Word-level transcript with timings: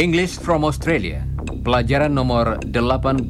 English 0.00 0.40
from 0.40 0.64
Australia, 0.64 1.28
pelajaran 1.60 2.16
nomor 2.16 2.56
88. 2.64 3.20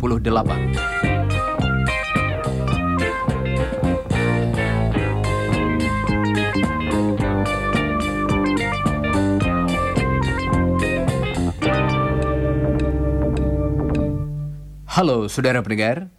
Halo 14.87 15.27
saudara 15.27 15.59
pendengar, 15.65 16.15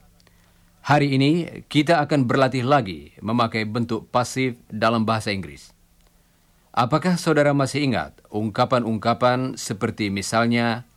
hari 0.82 1.18
ini 1.18 1.66
kita 1.70 2.02
akan 2.04 2.26
berlatih 2.26 2.66
lagi 2.66 3.16
memakai 3.22 3.66
bentuk 3.66 4.10
pasif 4.10 4.60
dalam 4.70 5.06
bahasa 5.06 5.34
Inggris. 5.34 5.74
Apakah 6.72 7.20
saudara 7.20 7.52
masih 7.52 7.84
ingat 7.88 8.20
ungkapan-ungkapan 8.32 9.60
seperti 9.60 10.08
misalnya 10.08 10.88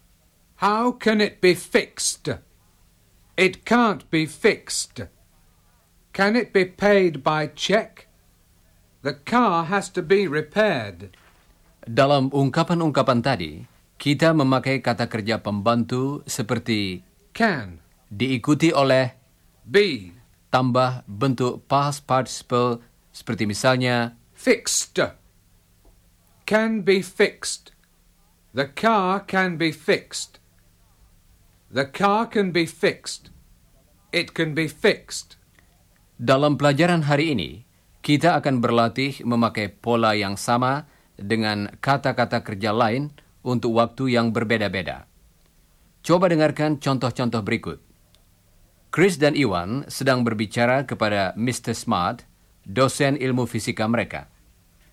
How 0.63 0.95
can 0.95 1.19
it 1.19 1.43
be 1.43 1.53
fixed? 1.53 2.31
It 3.35 3.67
can't 3.67 4.07
be 4.09 4.25
fixed. 4.25 5.03
Can 6.15 6.39
it 6.39 6.55
be 6.55 6.63
paid 6.63 7.27
by 7.27 7.51
check? 7.51 8.07
The 9.03 9.19
car 9.19 9.67
has 9.67 9.91
to 9.99 10.01
be 10.01 10.31
repaired. 10.31 11.11
dalam 11.85 12.33
ungkapan-ungkapan 12.33 13.21
tadi 13.21 13.61
kita 14.01 14.33
memakai 14.33 14.81
kata 14.81 15.07
kerja 15.07 15.45
pembantu 15.45 16.25
seperti 16.25 17.05
Can 17.37 17.85
diikuti 18.09 18.73
oleh 18.73 19.24
be 19.67 20.13
tambah 20.53 21.03
bentuk 21.09 21.67
past 21.67 22.07
participle 22.07 22.85
seperti 23.11 23.49
misalnya 23.49 24.15
fixed. 24.37 25.01
Can 26.45 26.85
be 26.85 27.01
fixed. 27.01 27.73
The 28.53 28.69
car 28.69 29.25
can 29.25 29.57
be 29.57 29.73
fixed. 29.73 30.39
The 31.73 31.89
car 31.89 32.29
can 32.29 32.53
be 32.53 32.69
fixed. 32.69 33.33
It 34.15 34.37
can 34.37 34.55
be 34.55 34.69
fixed. 34.71 35.41
dalam 36.15 36.55
pelajaran 36.55 37.03
hari 37.05 37.35
ini 37.35 37.51
kita 38.05 38.39
akan 38.39 38.63
berlatih 38.63 39.25
memakai 39.27 39.73
pola 39.73 40.15
yang 40.15 40.39
sama 40.39 40.87
dengan 41.19 41.73
kata-kata 41.83 42.45
kerja 42.47 42.71
lain 42.71 43.11
untuk 43.43 43.75
waktu 43.75 44.15
yang 44.15 44.31
berbeda-beda. 44.31 45.09
Coba 46.05 46.29
dengarkan 46.29 46.79
contoh-contoh 46.79 47.43
berikut. 47.43 47.79
Chris 48.95 49.19
dan 49.19 49.35
Iwan 49.35 49.83
sedang 49.91 50.23
berbicara 50.23 50.87
kepada 50.87 51.35
Mr. 51.35 51.75
Smart, 51.75 52.23
dosen 52.63 53.19
ilmu 53.19 53.43
fisika 53.43 53.91
mereka. 53.91 54.31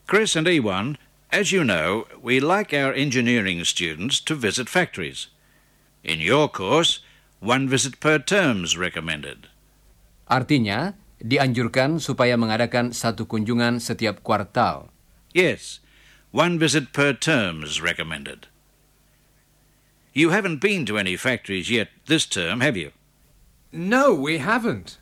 Chris 0.09 0.33
and 0.33 0.49
Ewan, 0.49 0.97
as 1.30 1.53
you 1.53 1.61
know, 1.61 2.09
we 2.17 2.41
like 2.41 2.73
our 2.73 2.97
engineering 2.97 3.61
students 3.61 4.17
to 4.17 4.33
visit 4.33 4.66
factories. 4.66 5.29
In 6.02 6.17
your 6.17 6.49
course, 6.49 7.05
one 7.45 7.69
visit 7.69 8.02
per 8.02 8.17
term's 8.17 8.73
recommended. 8.73 9.53
Artinya, 10.25 10.97
dianjurkan 11.22 12.02
supaya 12.02 12.33
mengadakan 12.41 12.97
satu 12.97 13.29
kunjungan 13.29 13.77
setiap 13.77 14.25
kuartal. 14.25 14.89
Yes, 15.29 15.77
one 16.33 16.57
visit 16.57 16.89
per 16.89 17.13
term's 17.13 17.77
recommended. 17.77 18.49
You 20.17 20.33
haven't 20.33 20.57
been 20.57 20.89
to 20.89 20.97
any 20.97 21.13
factories 21.13 21.69
yet 21.69 21.94
this 22.09 22.25
term, 22.25 22.66
have 22.66 22.73
you? 22.73 22.97
No, 23.72 24.14
we 24.14 24.39
haven't. 24.39 25.00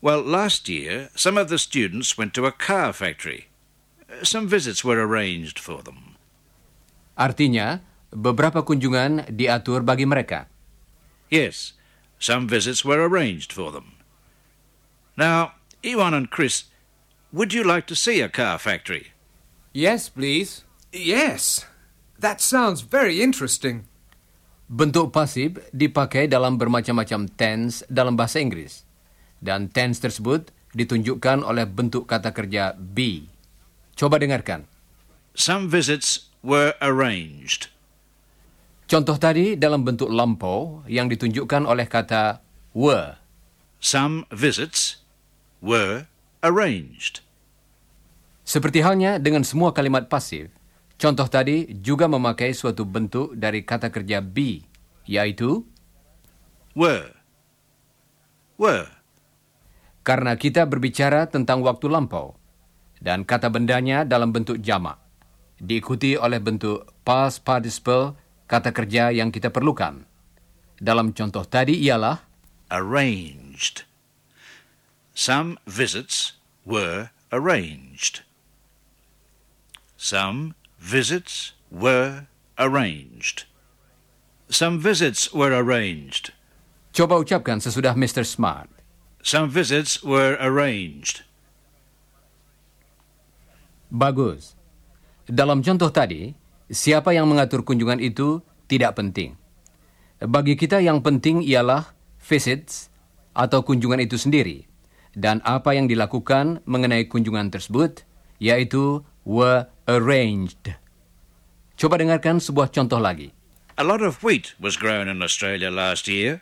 Well, 0.00 0.20
last 0.20 0.68
year, 0.68 1.10
some 1.14 1.36
of 1.36 1.48
the 1.48 1.58
students 1.58 2.16
went 2.16 2.32
to 2.34 2.46
a 2.46 2.52
car 2.52 2.92
factory. 2.92 3.48
Some 4.22 4.48
visits 4.48 4.84
were 4.84 5.04
arranged 5.04 5.58
for 5.58 5.82
them. 5.82 6.16
Artinya, 7.16 7.80
beberapa 8.12 8.64
kunjungan 8.64 9.36
diatur 9.36 9.84
bagi 9.84 10.04
mereka. 10.04 10.48
Yes, 11.28 11.72
some 12.18 12.48
visits 12.48 12.84
were 12.84 13.04
arranged 13.04 13.52
for 13.52 13.72
them. 13.72 13.96
Now, 15.16 15.56
Ewan 15.82 16.14
and 16.14 16.30
Chris, 16.30 16.64
would 17.32 17.52
you 17.52 17.64
like 17.64 17.86
to 17.88 17.96
see 17.96 18.20
a 18.20 18.28
car 18.28 18.58
factory? 18.58 19.12
Yes, 19.72 20.08
please. 20.08 20.64
Yes. 20.92 21.64
That 22.18 22.40
sounds 22.40 22.80
very 22.80 23.20
interesting. 23.20 23.88
Bentuk 24.66 25.14
pasif 25.14 25.62
dipakai 25.70 26.26
dalam 26.26 26.58
bermacam-macam 26.58 27.30
tense 27.38 27.86
dalam 27.86 28.18
bahasa 28.18 28.42
Inggris. 28.42 28.82
Dan 29.38 29.70
tense 29.70 30.02
tersebut 30.02 30.50
ditunjukkan 30.74 31.46
oleh 31.46 31.70
bentuk 31.70 32.10
kata 32.10 32.34
kerja 32.34 32.74
be. 32.74 33.30
Coba 33.94 34.18
dengarkan. 34.18 34.66
Some 35.38 35.70
visits 35.70 36.34
were 36.42 36.74
arranged. 36.82 37.70
Contoh 38.90 39.14
tadi 39.18 39.54
dalam 39.54 39.86
bentuk 39.86 40.10
lampau 40.10 40.82
yang 40.90 41.06
ditunjukkan 41.06 41.62
oleh 41.62 41.86
kata 41.86 42.42
were. 42.74 43.18
Some 43.78 44.26
visits 44.34 45.02
were 45.62 46.10
arranged. 46.42 47.22
Seperti 48.46 48.82
halnya 48.82 49.18
dengan 49.18 49.42
semua 49.42 49.74
kalimat 49.74 50.06
pasif, 50.06 50.50
contoh 50.96 51.28
tadi 51.28 51.70
juga 51.80 52.08
memakai 52.10 52.52
suatu 52.56 52.84
bentuk 52.88 53.36
dari 53.36 53.62
kata 53.62 53.92
kerja 53.92 54.20
be, 54.24 54.64
yaitu 55.08 55.64
Were. 56.76 57.12
Were. 58.56 58.88
karena 60.04 60.36
kita 60.36 60.64
berbicara 60.68 61.28
tentang 61.28 61.60
waktu 61.64 61.88
lampau 61.88 62.36
dan 63.00 63.24
kata 63.24 63.52
bendanya 63.52 64.08
dalam 64.08 64.32
bentuk 64.32 64.60
jamak, 64.60 64.96
diikuti 65.60 66.16
oleh 66.16 66.40
bentuk 66.40 66.88
past 67.04 67.44
participle 67.44 68.16
kata 68.48 68.72
kerja 68.72 69.12
yang 69.12 69.28
kita 69.28 69.52
perlukan. 69.52 70.04
Dalam 70.76 71.16
contoh 71.16 71.44
tadi 71.44 71.80
ialah 71.80 72.26
Arranged. 72.66 73.86
Some 75.14 75.56
visits 75.70 76.34
were 76.66 77.14
arranged. 77.30 78.26
Some 79.96 80.58
visits 80.86 81.58
were 81.66 82.30
arranged. 82.62 83.50
Some 84.46 84.78
visits 84.78 85.34
were 85.34 85.50
arranged. 85.50 86.30
coba 86.94 87.18
ucapkan 87.18 87.58
sesudah 87.58 87.98
Mr. 87.98 88.22
Smart. 88.22 88.70
Some 89.26 89.50
visits 89.50 90.00
were 90.06 90.38
arranged. 90.38 91.26
Bagus. 93.90 94.54
Dalam 95.26 95.66
contoh 95.66 95.90
tadi, 95.90 96.30
siapa 96.70 97.10
yang 97.10 97.26
mengatur 97.26 97.66
kunjungan 97.66 97.98
itu 97.98 98.38
tidak 98.70 98.94
penting. 98.94 99.34
Bagi 100.22 100.54
kita 100.54 100.78
yang 100.78 101.02
penting 101.02 101.42
ialah 101.42 101.90
visits 102.22 102.88
atau 103.34 103.66
kunjungan 103.66 104.00
itu 104.00 104.16
sendiri 104.16 104.64
dan 105.12 105.42
apa 105.42 105.74
yang 105.74 105.90
dilakukan 105.90 106.62
mengenai 106.64 107.10
kunjungan 107.10 107.50
tersebut 107.52 108.06
yaitu 108.40 109.04
were 109.26 109.66
arranged. 109.90 110.70
Coba 111.74 111.98
dengarkan 111.98 112.38
sebuah 112.38 112.70
contoh 112.70 113.02
lagi. 113.02 113.34
A 113.76 113.84
lot 113.84 114.00
of 114.00 114.24
wheat 114.24 114.56
was 114.56 114.80
grown 114.80 115.10
in 115.10 115.20
Australia 115.20 115.68
last 115.68 116.08
year. 116.08 116.40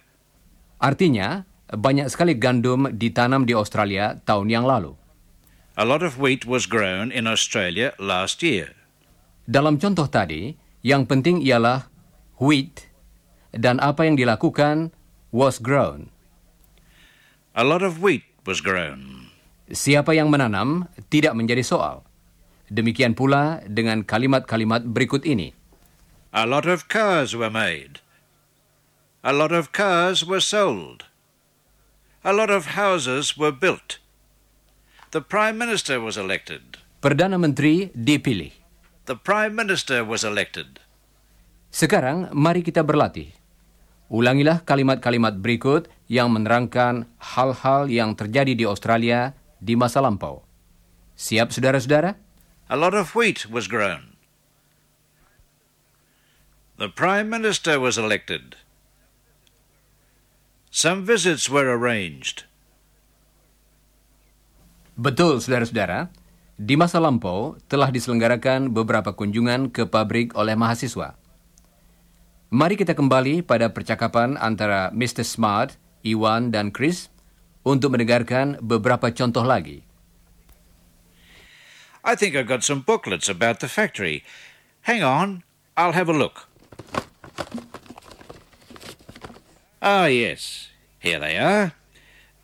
Artinya, 0.78 1.43
banyak 1.73 2.06
sekali 2.12 2.39
gandum 2.39 2.93
ditanam 2.94 3.43
di 3.49 3.56
Australia 3.56 4.21
tahun 4.23 4.53
yang 4.53 4.62
lalu. 4.69 4.94
A 5.75 5.83
lot 5.83 6.06
of 6.06 6.23
wheat 6.23 6.47
was 6.47 6.71
grown 6.71 7.11
in 7.11 7.27
Australia 7.27 7.91
last 7.99 8.47
year. 8.47 8.78
Dalam 9.43 9.83
contoh 9.83 10.06
tadi, 10.06 10.55
yang 10.87 11.09
penting 11.11 11.43
ialah 11.43 11.91
wheat 12.39 12.87
dan 13.50 13.83
apa 13.83 14.06
yang 14.06 14.15
dilakukan 14.15 14.94
was 15.34 15.59
grown. 15.59 16.15
A 17.59 17.67
lot 17.67 17.82
of 17.82 17.99
wheat 17.99 18.23
was 18.47 18.62
grown. 18.62 19.26
Siapa 19.67 20.14
yang 20.14 20.31
menanam 20.31 20.87
tidak 21.11 21.35
menjadi 21.35 21.67
soal. 21.67 22.06
Demikian 22.72 23.12
pula 23.12 23.61
dengan 23.69 24.00
kalimat-kalimat 24.05 24.88
berikut 24.88 25.28
ini. 25.28 25.52
A 26.32 26.49
lot 26.49 26.64
of 26.64 26.88
cars 26.88 27.37
were 27.37 27.52
made. 27.52 28.00
A 29.20 29.32
lot 29.32 29.52
of 29.52 29.70
cars 29.70 30.25
were 30.25 30.40
sold. 30.40 31.08
A 32.25 32.32
lot 32.32 32.49
of 32.49 32.72
houses 32.72 33.37
were 33.37 33.52
built. 33.52 34.00
The 35.12 35.20
Prime 35.20 35.61
Minister 35.61 36.00
was 36.00 36.16
elected. 36.16 36.81
Perdana 37.05 37.37
Menteri 37.37 37.93
dipilih. 37.93 38.50
The 39.05 39.14
Prime 39.20 39.52
Minister 39.52 40.00
was 40.00 40.25
elected. 40.25 40.81
Sekarang 41.69 42.32
mari 42.32 42.64
kita 42.64 42.81
berlatih. 42.81 43.28
Ulangilah 44.08 44.64
kalimat-kalimat 44.64 45.37
berikut 45.37 45.93
yang 46.08 46.32
menerangkan 46.32 47.05
hal-hal 47.20 47.93
yang 47.93 48.16
terjadi 48.16 48.56
di 48.56 48.64
Australia 48.64 49.37
di 49.61 49.76
masa 49.76 50.00
lampau. 50.00 50.44
Siap 51.14 51.52
saudara-saudara? 51.52 52.24
A 52.64 52.81
lot 52.81 52.96
of 52.96 53.12
wheat 53.12 53.44
was 53.44 53.69
grown. 53.69 54.16
The 56.81 56.88
Prime 56.88 57.28
Minister 57.28 57.76
was 57.76 58.00
elected. 58.00 58.56
Some 60.72 61.05
visits 61.05 61.52
were 61.52 61.69
arranged. 61.69 62.49
Betul, 64.96 65.44
saudara-saudara. 65.44 66.08
Di 66.56 66.78
masa 66.81 67.05
lampau 67.05 67.61
telah 67.69 67.93
diselenggarakan 67.93 68.72
beberapa 68.72 69.12
kunjungan 69.12 69.69
ke 69.69 69.84
pabrik 69.84 70.32
oleh 70.32 70.56
mahasiswa. 70.56 71.20
Mari 72.49 72.81
kita 72.81 72.96
kembali 72.96 73.44
pada 73.44 73.76
percakapan 73.76 74.40
antara 74.40 74.88
Mr. 74.96 75.20
Smart, 75.20 75.76
Iwan, 76.00 76.49
dan 76.49 76.72
Chris 76.72 77.12
untuk 77.61 77.93
mendengarkan 77.93 78.56
beberapa 78.64 79.12
contoh 79.12 79.44
lagi. 79.44 79.84
I 82.05 82.12
think 82.12 82.37
I've 82.37 82.47
got 82.47 82.61
some 82.61 82.85
booklets 82.85 83.33
about 83.33 83.65
the 83.65 83.69
factory. 83.69 84.29
Hang 84.85 85.01
on, 85.01 85.41
I'll 85.73 85.97
have 85.97 86.12
a 86.12 86.12
look. 86.12 86.53
Ah, 89.81 90.12
yes, 90.12 90.69
here 91.01 91.17
they 91.17 91.41
are. 91.41 91.73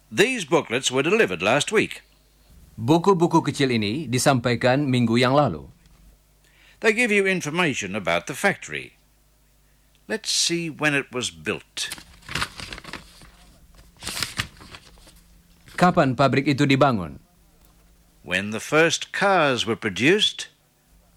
These 0.08 0.48
booklets 0.48 0.88
were 0.88 1.04
delivered 1.04 1.44
last 1.44 1.68
week. 1.70 2.00
Buku-buku 2.80 3.44
kecil 3.44 3.76
ini 3.76 4.08
disampaikan 4.08 4.88
minggu 4.88 5.20
yang 5.20 5.36
lalu. 5.36 5.68
They 6.80 6.96
give 6.96 7.12
you 7.12 7.28
information 7.28 7.92
about 7.92 8.24
the 8.24 8.32
factory. 8.32 8.96
Let's 10.08 10.32
see 10.32 10.72
when 10.72 10.96
it 10.96 11.12
was 11.12 11.28
built. 11.28 11.92
Kapan 15.76 16.16
pabrik 16.16 16.48
itu 16.48 16.64
dibangun? 16.64 17.20
When 18.22 18.50
the 18.52 18.60
first 18.60 19.12
cars 19.12 19.64
were 19.64 19.76
produced, 19.78 20.48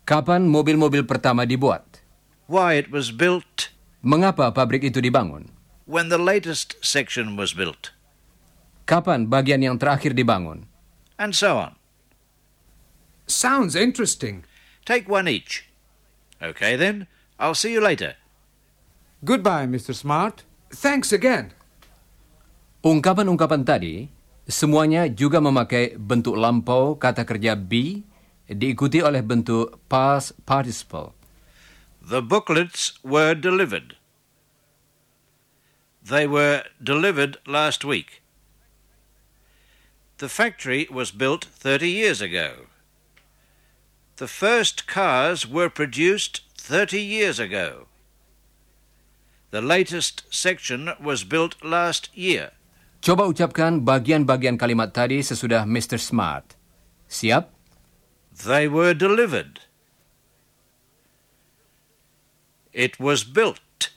Kapan 0.03 0.51
mobil-mobil 0.51 1.03
pertama 1.07 1.43
dibuat? 1.47 2.03
why 2.47 2.75
it 2.75 2.91
was 2.91 3.11
built, 3.11 3.71
Mengapa 4.03 4.51
pabrik 4.51 4.83
itu 4.83 4.99
dibangun? 4.99 5.47
when 5.87 6.07
the 6.11 6.19
latest 6.19 6.75
section 6.83 7.35
was 7.39 7.51
built, 7.55 7.91
Kapan 8.87 9.27
bagian 9.27 9.63
yang 9.63 9.75
terakhir 9.79 10.11
dibangun? 10.15 10.67
and 11.19 11.31
so 11.35 11.55
on. 11.59 11.75
Sounds 13.27 13.75
interesting. 13.75 14.43
Take 14.83 15.07
one 15.07 15.31
each. 15.31 15.71
Okay 16.43 16.75
then, 16.75 17.07
I'll 17.39 17.55
see 17.55 17.71
you 17.71 17.79
later. 17.79 18.19
Goodbye, 19.23 19.63
Mr. 19.63 19.95
Smart. 19.95 20.43
Thanks 20.67 21.15
again. 21.15 21.55
Ungkapan-ungkapan 22.83 23.63
tadi 23.63 24.11
semuanya 24.47 25.07
juga 25.07 25.39
memakai 25.39 25.95
bentuk 25.95 26.35
lampau 26.35 26.99
kata 26.99 27.23
kerja 27.23 27.55
be 27.55 28.03
diikuti 28.51 28.99
oleh 28.99 29.23
bentuk 29.23 29.79
past 29.87 30.35
participle. 30.43 31.15
The 32.03 32.19
booklets 32.19 32.99
were 33.03 33.33
delivered. 33.33 33.95
They 36.03 36.27
were 36.27 36.67
delivered 36.83 37.39
last 37.47 37.87
week. 37.87 38.19
The 40.19 40.27
factory 40.27 40.87
was 40.91 41.11
built 41.11 41.45
30 41.45 41.87
years 41.87 42.19
ago. 42.19 42.67
The 44.17 44.27
first 44.27 44.85
cars 44.85 45.47
were 45.47 45.69
produced 45.69 46.41
30 46.57 47.01
years 47.01 47.39
ago. 47.39 47.87
The 49.51 49.61
latest 49.61 50.23
section 50.29 50.91
was 51.01 51.23
built 51.23 51.63
last 51.63 52.09
year. 52.13 52.51
Coba 53.03 53.27
ucapkan 53.27 53.83
bagian-bagian 53.83 54.55
kalimat 54.55 54.95
tadi 54.95 55.19
sesudah 55.19 55.67
Mr. 55.67 55.99
Smart. 55.99 56.55
Siap? 57.11 57.51
They 58.31 58.71
were 58.71 58.95
delivered. 58.95 59.67
It 62.71 63.03
was 63.03 63.27
built. 63.27 63.91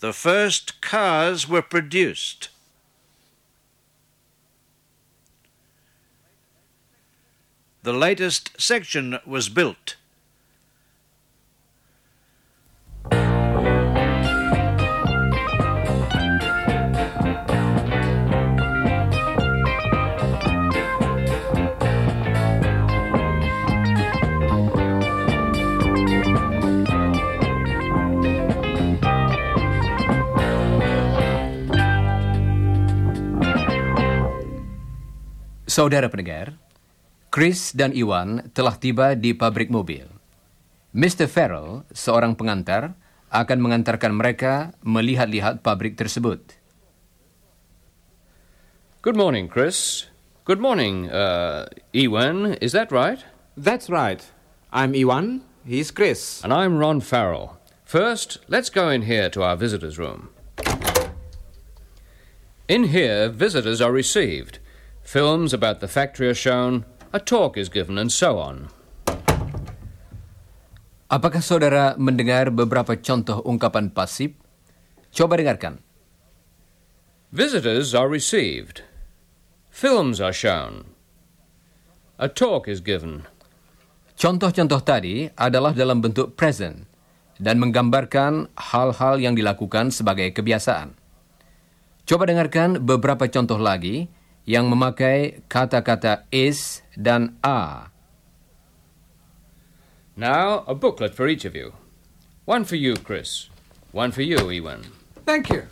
The 0.00 0.16
first 0.16 0.80
cars 0.80 1.44
were 1.44 1.60
produced. 1.60 2.48
The 7.84 7.92
latest 7.92 8.56
section 8.56 9.20
was 9.28 9.52
built. 9.52 10.00
Saudara 35.76 36.08
pendengar, 36.08 36.56
Chris 37.28 37.76
dan 37.76 37.92
Iwan 37.92 38.48
telah 38.56 38.80
tiba 38.80 39.12
di 39.12 39.36
pabrik 39.36 39.68
mobil. 39.68 40.08
Mr. 40.96 41.28
Farrell, 41.28 41.84
seorang 41.92 42.32
pengantar, 42.32 42.96
akan 43.28 43.60
mengantarkan 43.60 44.08
mereka 44.16 44.72
melihat-lihat 44.80 45.60
pabrik 45.60 46.00
tersebut. 46.00 46.56
Good 49.04 49.20
morning, 49.20 49.52
Chris. 49.52 50.08
Good 50.48 50.64
morning, 50.64 51.12
uh, 51.12 51.68
Ewan. 51.92 52.56
Is 52.64 52.72
that 52.72 52.88
right? 52.88 53.20
That's 53.52 53.92
right. 53.92 54.24
I'm 54.72 54.96
Iwan. 54.96 55.44
He's 55.68 55.92
Chris. 55.92 56.40
And 56.40 56.56
I'm 56.56 56.80
Ron 56.80 57.04
Farrell. 57.04 57.60
First, 57.84 58.40
let's 58.48 58.72
go 58.72 58.88
in 58.88 59.04
here 59.04 59.28
to 59.28 59.44
our 59.44 59.60
visitors' 59.60 60.00
room. 60.00 60.32
In 62.64 62.96
here, 62.96 63.28
visitors 63.28 63.84
are 63.84 63.92
received. 63.92 64.56
Films 65.06 65.54
about 65.54 65.78
the 65.78 65.86
factory 65.86 66.26
are 66.26 66.34
shown, 66.34 66.82
a 67.14 67.22
talk 67.22 67.54
is 67.54 67.70
given, 67.70 67.94
and 67.94 68.10
so 68.10 68.42
on. 68.42 68.74
Apakah 71.06 71.38
saudara 71.38 71.94
mendengar 71.94 72.50
beberapa 72.50 72.98
contoh 72.98 73.38
ungkapan 73.46 73.94
pasif? 73.94 74.34
Coba 75.14 75.38
dengarkan. 75.38 75.78
Visitors 77.30 77.94
are 77.94 78.10
received. 78.10 78.82
Films 79.70 80.18
are 80.18 80.34
shown. 80.34 80.90
A 82.18 82.26
talk 82.26 82.66
is 82.66 82.82
given. 82.82 83.30
Contoh-contoh 84.18 84.82
tadi 84.82 85.30
adalah 85.38 85.70
dalam 85.70 86.02
bentuk 86.02 86.34
present 86.34 86.82
dan 87.38 87.62
menggambarkan 87.62 88.50
hal-hal 88.58 89.22
yang 89.22 89.38
dilakukan 89.38 89.94
sebagai 89.94 90.34
kebiasaan. 90.34 90.98
Coba 92.02 92.26
dengarkan 92.26 92.82
beberapa 92.82 93.30
contoh 93.30 93.62
lagi 93.62 94.10
yang 94.46 94.70
memakai 94.70 95.42
kata-kata 95.50 96.24
is 96.30 96.80
dan 96.94 97.36
are. 97.42 97.90
Now, 100.16 100.64
a 100.64 100.74
booklet 100.74 101.12
for 101.12 101.28
each 101.28 101.44
of 101.44 101.54
you. 101.54 101.74
One 102.46 102.64
for 102.64 102.76
you, 102.78 102.96
Chris. 102.96 103.50
One 103.92 104.14
for 104.14 104.22
you, 104.22 104.48
Ewan. 104.48 104.86
Thank 105.26 105.50
you. 105.50 105.66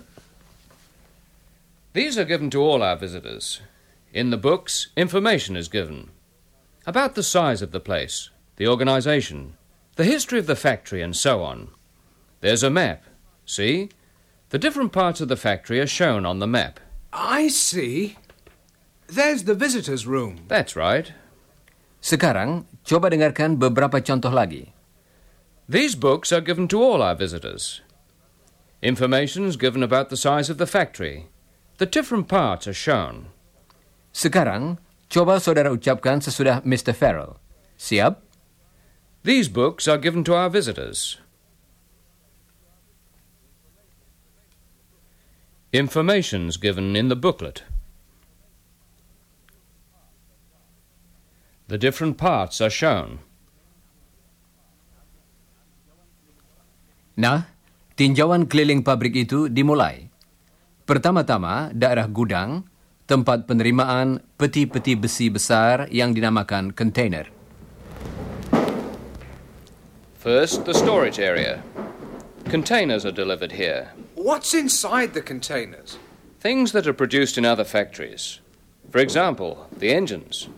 These 1.95 2.19
are 2.19 2.27
given 2.27 2.51
to 2.51 2.61
all 2.61 2.83
our 2.83 2.97
visitors. 2.97 3.63
In 4.13 4.31
the 4.31 4.37
books, 4.37 4.89
information 4.97 5.57
is 5.57 5.69
given 5.69 6.11
about 6.87 7.15
the 7.15 7.23
size 7.23 7.63
of 7.63 7.71
the 7.71 7.81
place, 7.81 8.31
the 8.57 8.69
organization, 8.69 9.55
the 9.97 10.05
history 10.05 10.39
of 10.39 10.47
the 10.47 10.57
factory, 10.57 11.01
and 11.01 11.17
so 11.17 11.43
on. 11.43 11.71
There's 12.41 12.63
a 12.63 12.71
map. 12.71 13.05
See? 13.47 13.89
The 14.51 14.59
different 14.59 14.93
parts 14.93 15.21
of 15.21 15.29
the 15.29 15.37
factory 15.37 15.81
are 15.81 15.87
shown 15.87 16.27
on 16.27 16.41
the 16.41 16.47
map. 16.47 16.81
I 17.13 17.49
see. 17.49 18.17
There's 19.15 19.47
the 19.47 19.55
visitor's 19.55 20.11
room. 20.11 20.43
That's 20.51 20.75
right. 20.75 21.15
Sekarang, 22.03 22.67
coba 22.83 23.15
dengarkan 23.15 23.63
beberapa 23.63 24.03
contoh 24.03 24.35
lagi. 24.35 24.75
These 25.71 25.95
books 25.95 26.35
are 26.35 26.43
given 26.43 26.67
to 26.75 26.83
all 26.83 26.99
our 26.99 27.15
visitors. 27.15 27.79
Information's 28.83 29.55
given 29.55 29.87
about 29.87 30.11
the 30.11 30.19
size 30.19 30.51
of 30.51 30.59
the 30.59 30.67
factory. 30.67 31.31
The 31.79 31.87
different 31.87 32.27
parts 32.27 32.67
are 32.67 32.75
shown. 32.75 33.31
Sekarang, 34.11 34.83
coba 35.07 35.39
saudara 35.39 35.71
ucapkan 35.71 36.19
sesudah 36.19 36.67
Mr. 36.67 36.91
Farrell. 36.91 37.39
Siap? 37.79 38.19
These 39.23 39.47
books 39.47 39.87
are 39.87 40.03
given 40.03 40.27
to 40.27 40.35
our 40.35 40.51
visitors. 40.51 41.23
Information's 45.71 46.59
given 46.59 46.99
in 46.99 47.07
the 47.07 47.19
booklet. 47.19 47.63
The 51.65 51.81
different 51.81 52.21
parts 52.21 52.61
are 52.61 52.69
shown. 52.69 53.25
Nah, 57.17 57.49
tinjauan 57.97 58.45
keliling 58.45 58.85
pabrik 58.85 59.17
itu 59.17 59.49
dimulai. 59.49 60.13
Pertama-tama, 60.85 61.73
daerah 61.73 62.05
gudang, 62.05 62.69
tempat 63.09 63.49
penerimaan 63.49 64.21
peti-peti 64.37 64.93
besi 64.93 65.33
besar 65.33 65.89
yang 65.89 66.13
dinamakan 66.13 66.77
container. 66.77 67.33
First, 70.21 70.69
the 70.69 70.77
storage 70.77 71.17
area. 71.17 71.65
Containers 72.49 73.09
are 73.09 73.13
delivered 73.13 73.57
here. 73.57 73.93
What's 74.21 74.53
inside 74.53 75.17
the 75.17 75.25
containers? 75.25 75.97
Things 76.45 76.77
that 76.77 76.85
are 76.85 76.97
produced 76.97 77.41
in 77.41 77.49
other 77.49 77.65
factories. 77.65 78.41
For 78.93 79.01
example, 79.01 79.69
the 79.73 79.97
engines. 79.97 80.49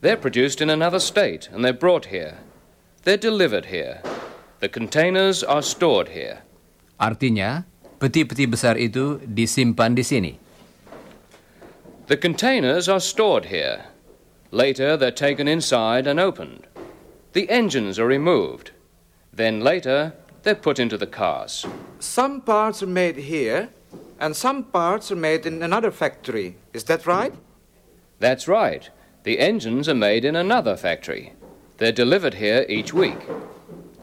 They're 0.00 0.16
produced 0.16 0.60
in 0.60 0.70
another 0.70 1.00
state 1.00 1.48
and 1.52 1.64
they're 1.64 1.72
brought 1.72 2.06
here. 2.06 2.38
They're 3.02 3.16
delivered 3.16 3.66
here. 3.66 4.02
The 4.60 4.68
containers 4.68 5.42
are 5.42 5.62
stored 5.62 6.10
here. 6.10 6.42
Artinya, 7.00 7.64
peti-peti 7.98 8.46
besar 8.46 8.78
itu 8.78 9.18
disimpan 9.22 9.94
di 9.94 10.02
sini. 10.02 10.34
The 12.06 12.16
containers 12.16 12.88
are 12.88 13.02
stored 13.02 13.50
here. 13.50 13.90
Later, 14.50 14.96
they're 14.96 15.10
taken 15.14 15.46
inside 15.46 16.06
and 16.06 16.18
opened. 16.18 16.66
The 17.34 17.50
engines 17.50 17.98
are 17.98 18.06
removed. 18.06 18.70
Then 19.32 19.60
later, 19.60 20.14
they're 20.42 20.54
put 20.54 20.78
into 20.78 20.96
the 20.96 21.06
cars. 21.06 21.66
Some 22.00 22.40
parts 22.40 22.82
are 22.82 22.88
made 22.88 23.28
here, 23.28 23.68
and 24.18 24.34
some 24.34 24.64
parts 24.64 25.12
are 25.12 25.20
made 25.20 25.44
in 25.44 25.62
another 25.62 25.90
factory. 25.90 26.56
Is 26.72 26.84
that 26.84 27.06
right? 27.06 27.34
That's 28.18 28.48
right. 28.48 28.88
The 29.24 29.38
engines 29.38 29.88
are 29.88 29.98
made 29.98 30.24
in 30.24 30.36
another 30.36 30.76
factory. 30.76 31.34
They're 31.78 31.94
delivered 31.94 32.34
here 32.34 32.66
each 32.68 32.94
week. 32.94 33.18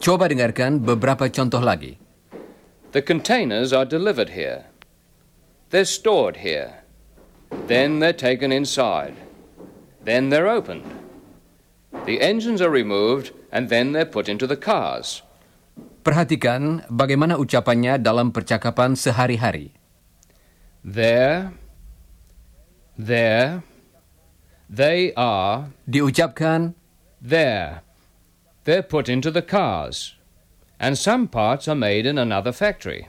Coba 0.00 0.28
dengarkan 0.28 0.84
beberapa 0.84 1.28
contoh 1.32 1.60
lagi. 1.60 1.96
The 2.92 3.00
containers 3.00 3.72
are 3.72 3.84
delivered 3.84 4.32
here. 4.32 4.68
They're 5.68 5.88
stored 5.88 6.40
here. 6.40 6.84
Then 7.66 7.98
they're 7.98 8.16
taken 8.16 8.52
inside. 8.52 9.16
Then 10.04 10.30
they're 10.30 10.48
opened. 10.48 10.86
The 12.06 12.22
engines 12.22 12.62
are 12.62 12.70
removed 12.70 13.34
and 13.50 13.68
then 13.68 13.92
they're 13.92 14.08
put 14.08 14.28
into 14.28 14.46
the 14.46 14.56
cars. 14.56 15.26
Perhatikan 16.06 16.86
bagaimana 16.86 17.34
ucapannya 17.34 17.98
dalam 17.98 18.30
percakapan 18.30 18.94
sehari-hari. 18.94 19.74
There, 20.86 21.50
there, 22.94 23.66
they 24.68 25.14
are, 25.14 25.70
Diucapkan 25.88 26.74
there. 27.20 27.82
They're 28.64 28.82
put 28.82 29.08
into 29.08 29.30
the 29.30 29.42
cars. 29.42 30.14
And 30.78 30.98
some 30.98 31.28
parts 31.28 31.68
are 31.68 31.78
made 31.78 32.04
in 32.04 32.18
another 32.18 32.52
factory. 32.52 33.08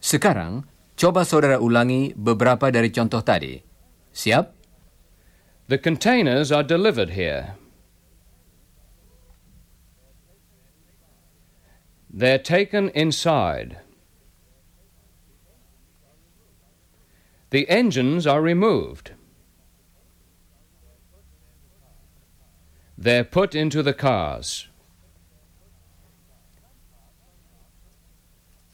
Sekarang, 0.00 0.64
coba 0.96 1.26
saudara 1.26 1.58
ulangi 1.58 2.14
beberapa 2.14 2.70
dari 2.70 2.92
contoh 2.92 3.24
tadi. 3.24 3.58
Siap? 4.14 4.52
The 5.66 5.78
containers 5.78 6.52
are 6.52 6.62
delivered 6.62 7.16
here. 7.16 7.56
They're 12.10 12.42
taken 12.42 12.90
inside. 12.90 13.78
The 17.50 17.68
engines 17.70 18.26
are 18.26 18.42
removed. 18.42 19.14
They're 23.00 23.24
put 23.24 23.56
into 23.56 23.80
the 23.80 23.96
cars. 23.96 24.68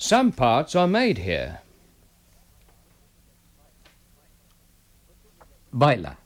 Some 0.03 0.35
parts 0.35 0.75
are 0.75 0.91
made 0.91 1.23
here. 1.23 1.63
Baiklah. 5.71 6.19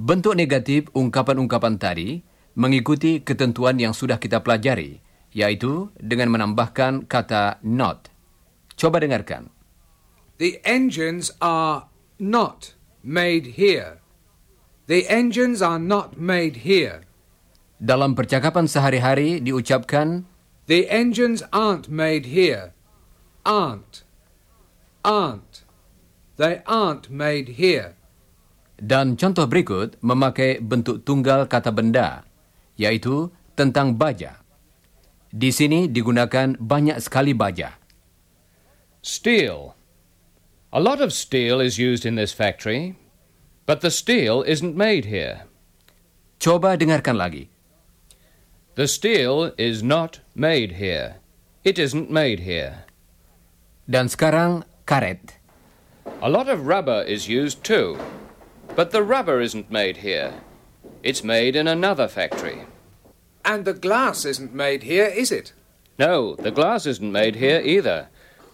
Bentuk 0.00 0.32
negatif 0.32 0.88
ungkapan-ungkapan 0.96 1.76
tadi 1.76 2.24
mengikuti 2.56 3.20
ketentuan 3.20 3.76
yang 3.76 3.92
sudah 3.92 4.16
kita 4.16 4.40
pelajari, 4.40 5.04
yaitu 5.36 5.92
dengan 6.00 6.32
menambahkan 6.32 7.04
kata 7.04 7.60
not. 7.60 8.08
Coba 8.80 9.04
dengarkan. 9.04 9.52
The 10.40 10.56
engines 10.64 11.36
are 11.44 11.92
not 12.16 12.72
made 13.04 13.60
here. 13.60 14.03
The 14.84 15.08
engines 15.08 15.64
are 15.64 15.80
not 15.80 16.20
made 16.20 16.68
here. 16.68 17.08
Dalam 17.80 18.12
percakapan 18.12 18.68
sehari-hari 18.68 19.40
diucapkan 19.40 20.28
The 20.64 20.88
engines 20.88 21.44
aren't 21.52 21.92
made 21.92 22.28
here. 22.32 22.72
Aren't. 23.44 24.04
Aren't. 25.04 25.64
They 26.40 26.64
aren't 26.64 27.12
made 27.12 27.60
here. 27.60 28.00
dan 28.80 29.14
contoh 29.14 29.46
berikut 29.46 29.96
memakai 30.02 30.58
bentuk 30.58 31.06
tunggal 31.06 31.46
kata 31.46 31.70
benda, 31.70 32.26
yaitu 32.74 33.30
tentang 33.54 33.94
baja. 33.94 34.42
Di 35.34 35.50
sini 35.50 35.90
digunakan 35.90 36.54
banyak 36.58 36.98
sekali 37.02 37.34
baja. 37.34 37.74
Steel. 39.02 39.74
A 40.74 40.80
lot 40.82 40.98
of 40.98 41.14
steel 41.14 41.62
is 41.62 41.78
used 41.78 42.02
in 42.02 42.18
this 42.18 42.34
factory, 42.34 42.98
but 43.66 43.80
the 43.80 43.90
steel 43.90 44.42
isn't 44.42 44.76
made 44.76 45.06
here. 45.06 45.44
Coba 46.38 46.76
dengarkan 46.76 47.16
lagi. 47.16 47.48
The 48.74 48.88
steel 48.88 49.52
is 49.56 49.82
not 49.82 50.20
made 50.34 50.76
here. 50.76 51.16
It 51.64 51.78
isn't 51.78 52.10
made 52.10 52.40
here. 52.44 52.84
Dan 53.88 54.12
sekarang 54.12 54.64
karet. 54.84 55.40
A 56.20 56.28
lot 56.28 56.48
of 56.48 56.66
rubber 56.66 57.00
is 57.06 57.28
used 57.28 57.64
too, 57.64 57.96
but 58.76 58.90
the 58.90 59.02
rubber 59.02 59.40
isn't 59.40 59.72
made 59.72 60.04
here. 60.04 60.34
It's 61.02 61.24
made 61.24 61.56
in 61.56 61.68
another 61.68 62.08
factory. 62.08 62.68
And 63.44 63.64
the 63.64 63.76
glass 63.76 64.24
isn't 64.24 64.52
made 64.52 64.84
here, 64.84 65.06
is 65.06 65.30
it? 65.30 65.52
No, 65.98 66.34
the 66.34 66.50
glass 66.50 66.84
isn't 66.84 67.12
made 67.12 67.36
here 67.36 67.60
either. 67.60 68.08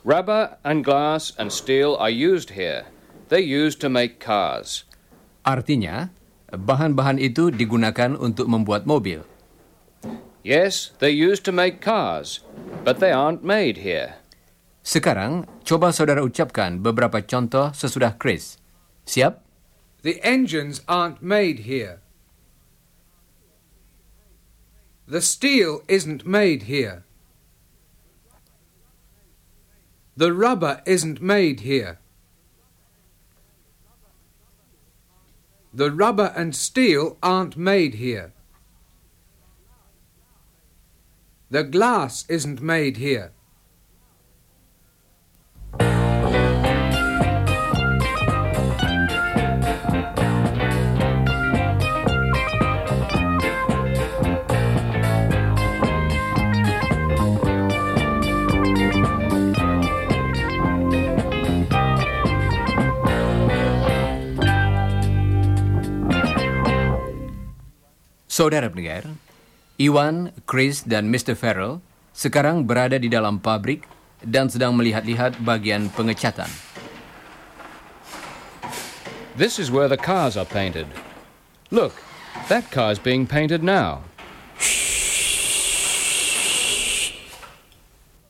Rubber 0.05 0.59
and 0.63 0.85
glass 0.85 1.33
and 1.39 1.53
steel 1.53 1.97
are 1.99 2.11
used 2.11 2.51
here. 2.51 2.87
They're 3.29 3.39
used 3.39 3.81
to 3.81 3.89
make 3.89 4.19
cars. 4.19 4.85
Artinya, 5.47 6.13
bahan-bahan 6.53 7.17
itu 7.17 7.49
digunakan 7.49 8.13
untuk 8.19 8.51
membuat 8.51 8.85
mobil. 8.85 9.25
Yes, 10.41 10.97
they're 11.01 11.13
used 11.13 11.45
to 11.45 11.53
make 11.53 11.85
cars, 11.85 12.41
but 12.85 12.97
they 12.97 13.13
aren't 13.13 13.45
made 13.45 13.85
here. 13.85 14.21
Sekarang, 14.81 15.45
coba 15.63 15.93
saudara 15.93 16.25
ucapkan 16.25 16.81
beberapa 16.81 17.21
contoh 17.21 17.69
sesudah 17.77 18.17
Chris. 18.17 18.57
Siap? 19.05 19.45
The 20.01 20.17
engines 20.25 20.81
aren't 20.89 21.21
made 21.21 21.69
here. 21.69 22.01
The 25.05 25.21
steel 25.21 25.85
isn't 25.91 26.25
made 26.25 26.65
here. 26.65 27.05
The 30.17 30.33
rubber 30.33 30.81
isn't 30.89 31.21
made 31.21 31.61
here. 31.61 32.01
The 35.73 35.91
rubber 35.91 36.33
and 36.37 36.55
steel 36.55 37.17
aren't 37.23 37.57
made 37.57 37.95
here. 37.95 38.33
The 41.51 41.65
glass 41.65 42.25
isn't 42.29 42.61
made 42.61 42.97
here. 42.97 43.33
Saudara 68.31 68.71
pendengar, 68.71 69.11
Iwan, 69.75 70.31
Chris, 70.47 70.87
dan 70.87 71.11
Mr. 71.11 71.35
Farrell 71.35 71.83
sekarang 72.15 72.63
berada 72.63 72.95
di 72.95 73.11
dalam 73.11 73.43
pabrik 73.43 73.83
dan 74.23 74.47
sedang 74.47 74.79
melihat-lihat 74.79 75.43
bagian 75.43 75.91
pengecatan. 75.91 76.47
This 79.35 79.59
is 79.59 79.75
where 79.75 79.91
the 79.91 79.99
cars 79.99 80.39
are 80.39 80.47
painted. 80.47 80.87
Look, 81.75 81.99
that 82.47 82.71
car's 82.71 83.03
being 83.03 83.27
painted 83.27 83.67
now. 83.67 84.07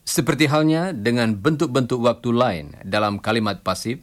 Seperti 0.01 0.49
halnya 0.49 0.97
dengan 0.97 1.37
bentuk-bentuk 1.37 2.01
waktu 2.01 2.33
lain 2.33 2.65
dalam 2.81 3.21
kalimat 3.21 3.61
pasif, 3.61 4.01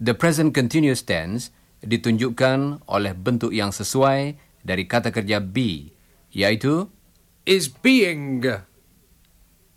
the 0.00 0.16
present 0.16 0.56
continuous 0.56 1.04
tense 1.04 1.52
ditunjukkan 1.84 2.88
oleh 2.88 3.12
bentuk 3.12 3.52
yang 3.52 3.76
sesuai 3.76 4.47
dari 4.68 4.84
kata 4.84 5.08
kerja 5.08 5.40
be, 5.40 5.96
yaitu 6.28 6.92
Is 7.48 7.72
being. 7.72 8.44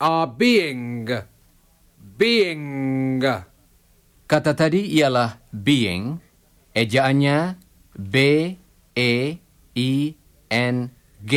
Are 0.04 0.28
being. 0.28 1.08
Being. 2.20 3.24
kata 4.32 4.56
tadi 4.56 4.88
ialah 4.96 5.44
being, 5.52 6.20
ejaannya 6.72 7.60
B 8.00 8.16
E 8.96 9.14
I 9.76 9.92
N 10.48 10.76
G, 11.20 11.34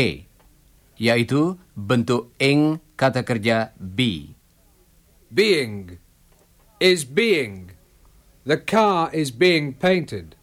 yaitu 0.99 1.59
bentuk 1.75 2.31
ing 2.39 2.79
kata 2.95 3.27
kerja 3.27 3.75
be. 3.79 4.35
being, 5.35 5.99
is 6.79 7.03
being. 7.03 7.75
The 8.47 8.63
car 8.63 9.11
is 9.11 9.35
being 9.35 9.75
painted. 9.75 10.39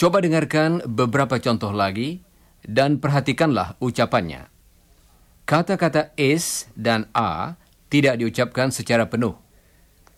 Coba 0.00 0.24
dengarkan 0.24 0.80
beberapa 0.88 1.36
contoh 1.36 1.72
lagi 1.72 2.24
dan 2.66 2.98
perhatikanlah 2.98 3.78
ucapannya. 3.78 4.50
Kata-kata 5.46 6.10
is 6.18 6.66
dan 6.74 7.06
are 7.14 7.54
tidak 7.86 8.18
diucapkan 8.18 8.74
secara 8.74 9.06
penuh. 9.06 9.38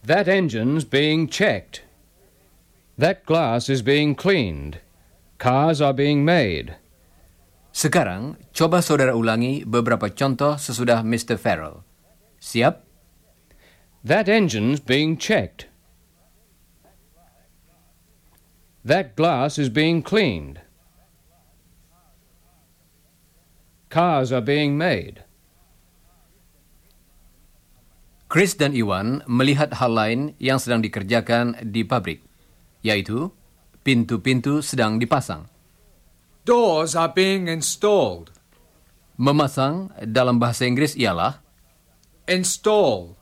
That 0.00 0.24
engine's 0.24 0.88
being 0.88 1.28
checked. 1.28 1.84
That 2.96 3.28
glass 3.28 3.68
is 3.68 3.84
being 3.84 4.16
cleaned. 4.16 4.80
Cars 5.36 5.84
are 5.84 5.92
being 5.94 6.24
made. 6.24 6.80
Sekarang, 7.70 8.40
coba 8.50 8.82
saudara 8.82 9.14
ulangi 9.14 9.62
beberapa 9.62 10.10
contoh 10.10 10.58
sesudah 10.58 11.06
Mr. 11.06 11.38
Farrell. 11.38 11.86
Siap? 12.42 12.82
That 14.02 14.26
engine's 14.26 14.80
being 14.82 15.14
checked. 15.14 15.70
That 18.82 19.14
glass 19.14 19.60
is 19.60 19.68
being 19.68 20.00
cleaned. 20.00 20.64
Cars 23.88 24.28
are 24.32 24.44
being 24.44 24.76
made. 24.76 25.24
Chris 28.28 28.52
dan 28.52 28.76
Iwan 28.76 29.24
melihat 29.24 29.72
hal 29.80 29.96
lain 29.96 30.20
yang 30.36 30.60
sedang 30.60 30.84
dikerjakan 30.84 31.56
di 31.72 31.88
pabrik, 31.88 32.20
yaitu 32.84 33.32
pintu-pintu 33.80 34.60
sedang 34.60 35.00
dipasang. 35.00 35.48
Doors 36.44 36.92
are 36.92 37.08
being 37.08 37.48
installed. 37.48 38.28
Memasang 39.16 39.88
dalam 40.04 40.36
bahasa 40.36 40.68
Inggris 40.68 40.92
ialah 40.92 41.40
Install. 42.28 43.16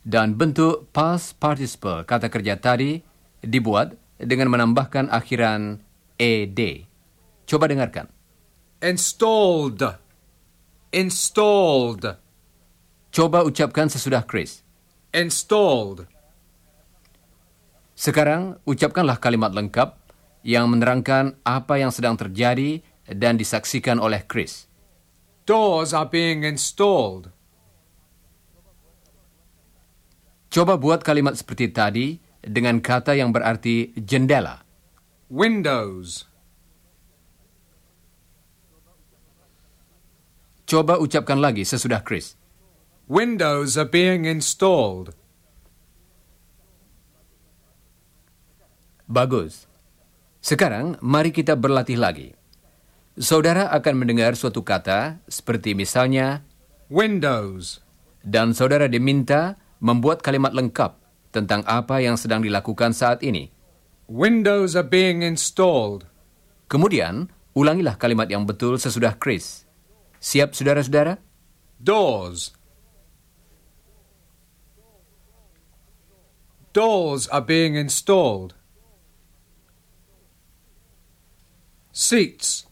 dan 0.00 0.32
bentuk 0.32 0.88
past 0.96 1.36
participle 1.36 2.08
kata 2.08 2.32
kerja 2.32 2.56
tadi 2.56 3.04
dibuat 3.44 3.92
dengan 4.16 4.48
menambahkan 4.48 5.12
akhiran 5.12 5.80
ed. 6.16 6.58
Coba 7.44 7.68
dengarkan. 7.68 8.19
Installed. 8.80 9.84
Installed. 10.88 12.16
Coba 13.12 13.44
ucapkan 13.44 13.92
sesudah 13.92 14.24
Chris. 14.24 14.64
Installed. 15.12 16.08
Sekarang 17.92 18.56
ucapkanlah 18.64 19.20
kalimat 19.20 19.52
lengkap 19.52 20.00
yang 20.48 20.72
menerangkan 20.72 21.36
apa 21.44 21.76
yang 21.76 21.92
sedang 21.92 22.16
terjadi 22.16 22.80
dan 23.04 23.36
disaksikan 23.36 24.00
oleh 24.00 24.24
Chris. 24.24 24.64
Doors 25.44 25.92
are 25.92 26.08
being 26.08 26.40
installed. 26.40 27.28
Coba 30.48 30.80
buat 30.80 31.04
kalimat 31.04 31.36
seperti 31.36 31.68
tadi 31.68 32.16
dengan 32.40 32.80
kata 32.80 33.12
yang 33.12 33.28
berarti 33.28 33.92
jendela. 33.92 34.64
Windows. 35.28 36.29
Coba 40.70 41.02
ucapkan 41.02 41.42
lagi 41.42 41.66
sesudah 41.66 41.98
Chris. 42.06 42.38
Windows 43.10 43.74
are 43.74 43.90
being 43.90 44.22
installed. 44.22 45.10
Bagus. 49.10 49.66
Sekarang 50.38 50.94
mari 51.02 51.34
kita 51.34 51.58
berlatih 51.58 51.98
lagi. 51.98 52.38
Saudara 53.18 53.66
akan 53.74 53.94
mendengar 53.98 54.38
suatu 54.38 54.62
kata 54.62 55.18
seperti 55.26 55.74
misalnya 55.74 56.46
Windows. 56.86 57.82
dan 58.22 58.54
saudara 58.54 58.86
diminta 58.86 59.58
membuat 59.82 60.22
kalimat 60.22 60.54
lengkap 60.54 60.92
tentang 61.34 61.66
apa 61.66 61.98
yang 61.98 62.14
sedang 62.14 62.46
dilakukan 62.46 62.94
saat 62.94 63.26
ini. 63.26 63.50
Windows 64.06 64.78
are 64.78 64.86
being 64.86 65.26
installed. 65.26 66.06
Kemudian, 66.70 67.26
ulangilah 67.58 67.98
kalimat 67.98 68.30
yang 68.30 68.46
betul 68.46 68.78
sesudah 68.78 69.18
Chris. 69.18 69.69
Siap 70.20 70.54
saudara-saudara? 70.54 71.18
Doors. 71.82 72.52
Doors 76.72 77.26
are 77.28 77.40
being 77.40 77.74
installed. 77.74 78.54
Seats. 81.90 82.66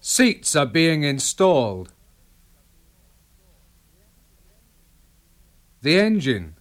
Seats 0.00 0.54
are 0.54 0.66
being 0.66 1.02
installed. 1.02 1.92
The 5.82 5.98
engine. 5.98 6.56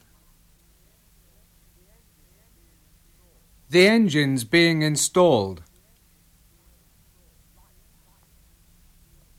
The 3.69 3.87
engine's 3.87 4.43
being 4.45 4.81
installed. 4.81 5.61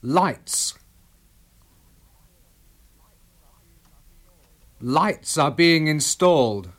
Lights. 0.01 0.73
Lights 4.81 5.37
are 5.37 5.53
being 5.53 5.85
installed. 5.85 6.73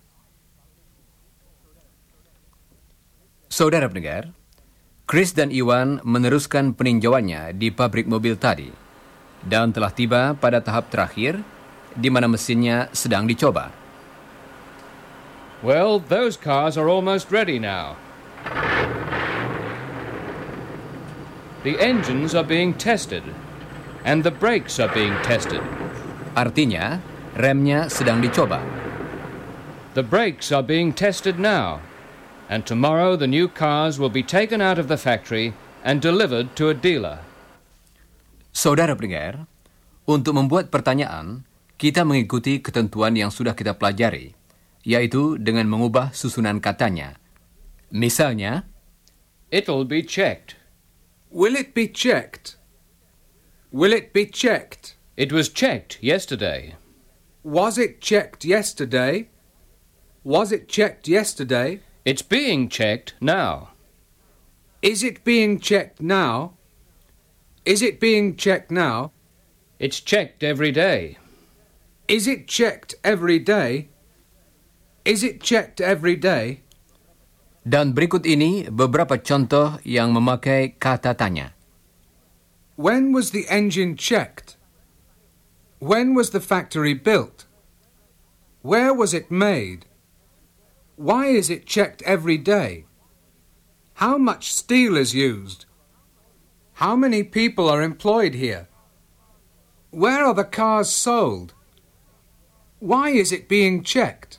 Saudara 3.46 3.86
pendengar, 3.86 4.34
Chris 5.06 5.30
dan 5.38 5.54
Iwan 5.54 6.02
meneruskan 6.02 6.74
peninjauannya 6.74 7.54
di 7.54 7.70
pabrik 7.70 8.10
mobil 8.10 8.34
tadi 8.34 8.74
dan 9.46 9.70
telah 9.70 9.94
tiba 9.94 10.34
pada 10.34 10.58
tahap 10.58 10.90
terakhir 10.90 11.46
di 11.94 12.10
mana 12.10 12.26
mesinnya 12.26 12.90
sedang 12.90 13.30
dicoba. 13.30 13.70
Well, 15.62 16.02
those 16.02 16.34
cars 16.34 16.74
are 16.74 16.90
almost 16.90 17.30
ready 17.30 17.62
now. 17.62 17.94
The 21.62 21.78
engines 21.78 22.34
are 22.34 22.42
being 22.42 22.74
tested, 22.74 23.22
and 24.02 24.26
the 24.26 24.34
brakes 24.34 24.82
are 24.82 24.90
being 24.90 25.14
tested. 25.22 25.62
Artinya, 26.34 26.98
remnya 27.38 27.86
sedang 27.86 28.18
dicoba. 28.18 28.58
The 29.94 30.02
brakes 30.02 30.50
are 30.50 30.66
being 30.66 30.90
tested 30.90 31.38
now, 31.38 31.78
and 32.50 32.66
tomorrow 32.66 33.14
the 33.14 33.30
new 33.30 33.46
cars 33.46 34.02
will 34.02 34.10
be 34.10 34.26
taken 34.26 34.58
out 34.58 34.74
of 34.74 34.90
the 34.90 34.98
factory 34.98 35.54
and 35.86 36.02
delivered 36.02 36.58
to 36.58 36.66
a 36.66 36.74
dealer. 36.74 37.22
Saudara 38.50 38.98
pendengar, 38.98 39.46
untuk 40.02 40.34
membuat 40.34 40.66
pertanyaan, 40.66 41.46
kita 41.78 42.02
mengikuti 42.02 42.58
ketentuan 42.58 43.14
yang 43.14 43.30
sudah 43.30 43.54
kita 43.54 43.78
pelajari, 43.78 44.34
yaitu 44.82 45.38
dengan 45.38 45.70
mengubah 45.70 46.10
susunan 46.10 46.58
katanya. 46.58 47.22
Misalnya, 47.94 48.66
It'll 49.52 49.86
be 49.86 50.02
checked. 50.02 50.61
Will 51.32 51.56
it 51.56 51.72
be 51.72 51.88
checked? 51.88 52.56
Will 53.70 53.94
it 53.94 54.12
be 54.12 54.26
checked? 54.26 54.96
It 55.16 55.32
was 55.32 55.48
checked 55.48 55.96
yesterday. 56.02 56.76
Was 57.42 57.78
it 57.78 58.02
checked 58.02 58.44
yesterday? 58.44 59.30
Was 60.24 60.52
it 60.52 60.68
checked 60.68 61.08
yesterday? 61.08 61.80
It's 62.04 62.20
being 62.20 62.68
checked 62.68 63.14
now. 63.18 63.70
Is 64.82 65.02
it 65.02 65.24
being 65.24 65.58
checked 65.58 66.02
now? 66.02 66.52
Is 67.64 67.80
it 67.80 67.98
being 67.98 68.36
checked 68.36 68.70
now? 68.70 69.12
It's 69.78 70.00
checked 70.00 70.44
every 70.44 70.70
day. 70.70 71.16
Is 72.08 72.26
it 72.26 72.46
checked 72.46 72.94
every 73.02 73.38
day? 73.38 73.88
Is 75.06 75.24
it 75.24 75.40
checked 75.40 75.80
every 75.80 76.14
day? 76.14 76.60
Dan 77.62 77.94
berikut 77.94 78.26
ini 78.26 78.66
beberapa 78.66 79.18
contoh 79.22 79.78
yang 79.86 80.10
memakai 80.10 80.74
kata 80.78 81.14
tanya. 81.14 81.54
When 82.74 83.14
was 83.14 83.30
the 83.30 83.46
engine 83.46 83.94
checked? 83.94 84.58
When 85.78 86.14
was 86.14 86.30
the 86.30 86.42
factory 86.42 86.94
built? 86.94 87.46
Where 88.62 88.94
was 88.94 89.14
it 89.14 89.30
made? 89.30 89.86
Why 90.94 91.26
is 91.34 91.50
it 91.50 91.66
checked 91.66 92.02
every 92.06 92.38
day? 92.38 92.86
How 93.98 94.18
much 94.18 94.54
steel 94.54 94.96
is 94.96 95.14
used? 95.14 95.66
How 96.78 96.94
many 96.94 97.22
people 97.22 97.68
are 97.68 97.82
employed 97.82 98.34
here? 98.34 98.66
Where 99.90 100.24
are 100.24 100.34
the 100.34 100.46
cars 100.46 100.90
sold? 100.90 101.54
Why 102.78 103.10
is 103.10 103.30
it 103.30 103.46
being 103.46 103.82
checked? 103.82 104.38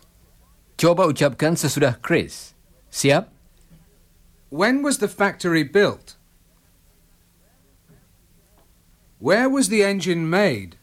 Coba 0.75 1.07
ucapkan 1.07 1.55
sesudah 1.55 2.01
Chris. 2.01 2.52
Siap. 2.93 3.25
When 4.51 4.83
was 4.83 4.99
the 4.99 5.07
factory 5.07 5.63
built? 5.63 6.15
Where 9.17 9.49
was 9.49 9.69
the 9.69 9.83
engine 9.83 10.29
made? 10.29 10.77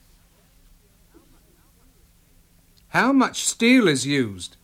How 2.88 3.12
much 3.12 3.44
steel 3.44 3.86
is 3.86 4.08
used? 4.08 4.56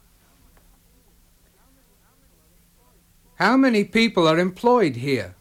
How 3.37 3.56
many 3.56 3.85
people 3.85 4.26
are 4.26 4.40
employed 4.40 4.96
here? 4.96 5.37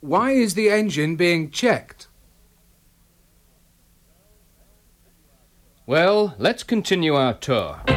Why 0.00 0.32
is 0.32 0.54
the 0.54 0.70
engine 0.70 1.14
being 1.14 1.52
checked? 1.52 2.08
Well, 5.86 6.34
let's 6.38 6.64
continue 6.64 7.14
our 7.14 7.34
tour. 7.34 7.93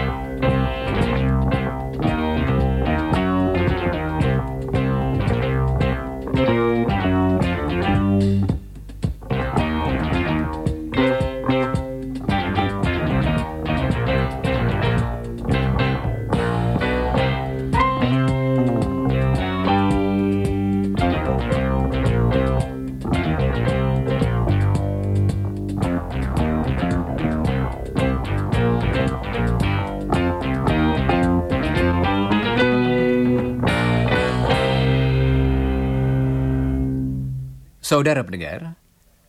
Saudara 38.08 38.24
pendengar, 38.24 38.80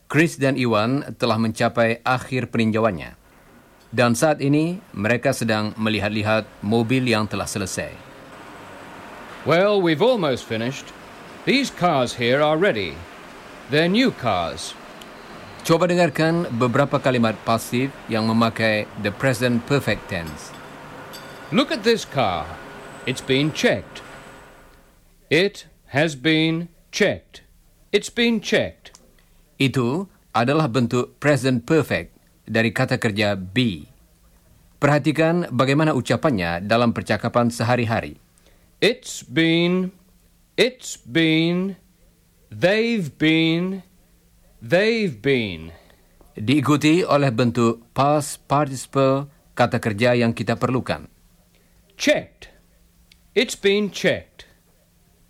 Chris 0.07 0.39
dan 0.39 0.55
Iwan 0.55 1.03
telah 1.19 1.35
mencapai 1.35 1.99
akhir 1.99 2.47
peninjauannya. 2.47 3.11
Dan 3.91 4.15
saat 4.15 4.39
ini 4.39 4.79
mereka 4.95 5.35
sedang 5.35 5.75
melihat-lihat 5.75 6.47
mobil 6.63 7.03
yang 7.03 7.27
telah 7.27 7.43
selesai. 7.43 7.91
Well, 9.43 9.83
we've 9.83 9.99
almost 9.99 10.47
finished. 10.47 10.95
These 11.43 11.75
cars 11.75 12.15
here 12.15 12.39
are 12.39 12.55
ready. 12.55 12.95
They're 13.67 13.91
new 13.91 14.15
cars. 14.15 14.71
Coba 15.67 15.91
dengarkan 15.91 16.47
beberapa 16.47 17.03
kalimat 17.03 17.35
pasif 17.43 17.91
yang 18.07 18.31
memakai 18.31 18.87
the 19.03 19.11
present 19.11 19.67
perfect 19.67 20.07
tense. 20.07 20.55
Look 21.51 21.75
at 21.75 21.83
this 21.83 22.07
car. 22.07 22.47
It's 23.03 23.19
been 23.19 23.51
checked. 23.51 23.99
It 25.27 25.67
has 25.91 26.15
been 26.15 26.71
checked. 26.95 27.43
It's 27.89 28.13
been 28.13 28.37
checked. 28.37 28.93
Itu 29.57 30.05
adalah 30.29 30.69
bentuk 30.69 31.17
present 31.17 31.65
perfect 31.65 32.13
dari 32.45 32.69
kata 32.69 33.01
kerja 33.01 33.33
be. 33.33 33.89
Perhatikan 34.77 35.49
bagaimana 35.49 35.97
ucapannya 35.97 36.61
dalam 36.69 36.93
percakapan 36.93 37.49
sehari-hari. 37.49 38.21
It's 38.77 39.25
been, 39.25 39.89
it's 40.53 41.01
been, 41.01 41.81
they've 42.53 43.09
been, 43.17 43.81
they've 44.61 45.17
been. 45.17 45.73
Diikuti 46.37 47.01
oleh 47.01 47.33
bentuk 47.33 47.89
past 47.97 48.45
participle 48.45 49.33
kata 49.57 49.81
kerja 49.81 50.13
yang 50.13 50.37
kita 50.37 50.61
perlukan. 50.61 51.09
Checked. 51.97 52.53
It's 53.33 53.57
been 53.57 53.89
checked. 53.89 54.45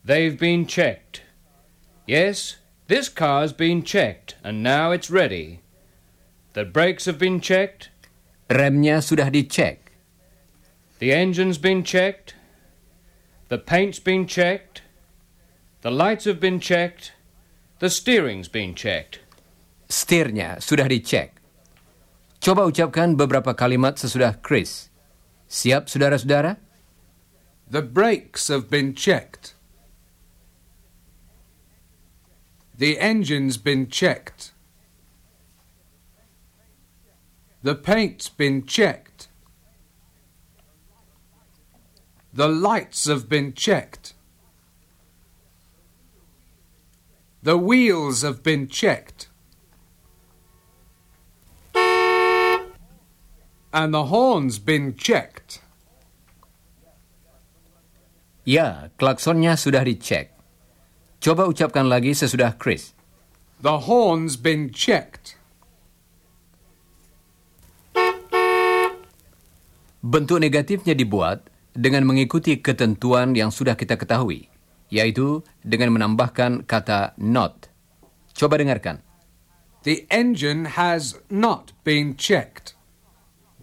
They've 0.04 0.36
been 0.36 0.68
checked. 0.68 1.29
Yes, 2.10 2.58
this 2.90 3.06
car's 3.06 3.54
been 3.54 3.86
checked 3.86 4.34
and 4.42 4.66
now 4.66 4.90
it's 4.90 5.14
ready. 5.14 5.62
The 6.58 6.66
brakes 6.66 7.06
have 7.06 7.22
been 7.22 7.38
checked. 7.38 7.94
Remnya 8.50 9.06
sudah 9.06 9.30
dicek. 9.30 9.94
The 10.98 11.14
engine's 11.14 11.62
been 11.62 11.86
checked. 11.86 12.34
The 13.54 13.62
paint's 13.62 14.02
been 14.02 14.26
checked. 14.26 14.82
The 15.86 15.94
lights 15.94 16.26
have 16.26 16.42
been 16.42 16.58
checked. 16.58 17.14
The 17.78 17.94
steering's 17.94 18.50
been 18.50 18.74
checked. 18.74 19.22
Setirnya 19.86 20.58
sudah 20.66 20.90
dicek. 20.90 21.38
Coba 22.42 22.66
ucapkan 22.66 23.22
beberapa 23.22 23.54
kalimat 23.54 24.02
sesudah 24.02 24.42
Chris. 24.42 24.90
Siap, 25.46 25.86
saudara-saudara? 25.86 26.58
The 27.70 27.86
brakes 27.86 28.50
have 28.50 28.66
been 28.66 28.98
checked. 28.98 29.59
The 32.80 32.98
engine's 32.98 33.58
been 33.58 33.90
checked. 33.90 34.54
The 37.62 37.76
paint's 37.76 38.30
been 38.30 38.66
checked. 38.66 39.28
The 42.32 42.48
lights 42.48 43.04
have 43.04 43.28
been 43.28 43.52
checked. 43.52 44.14
The 47.44 47.58
wheels 47.58 48.22
have 48.22 48.44
been 48.44 48.70
checked. 48.70 49.28
And 53.74 53.94
the 53.94 54.06
horn's 54.06 54.58
been 54.58 54.96
checked. 54.96 55.60
Ya, 58.48 58.88
klaksonnya 58.96 59.60
sudah 59.60 59.84
dicek. 59.84 60.39
Coba 61.20 61.52
ucapkan 61.52 61.84
lagi 61.92 62.16
sesudah 62.16 62.56
Chris. 62.56 62.96
The 63.60 63.92
horn's 63.92 64.40
been 64.40 64.72
checked. 64.72 65.36
Bentuk 70.00 70.40
negatifnya 70.40 70.96
dibuat 70.96 71.52
dengan 71.76 72.08
mengikuti 72.08 72.64
ketentuan 72.64 73.36
yang 73.36 73.52
sudah 73.52 73.76
kita 73.76 74.00
ketahui, 74.00 74.48
yaitu 74.88 75.44
dengan 75.60 75.92
menambahkan 75.92 76.64
kata 76.64 77.20
not. 77.20 77.68
Coba 78.32 78.56
dengarkan. 78.56 79.04
The 79.84 80.08
engine 80.08 80.80
has 80.80 81.20
not 81.28 81.76
been 81.84 82.16
checked. 82.16 82.80